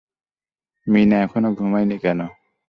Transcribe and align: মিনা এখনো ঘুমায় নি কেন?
মিনা 0.87 1.15
এখনো 1.21 1.49
ঘুমায় 1.57 1.85
নি 1.85 1.95
কেন? 2.03 2.19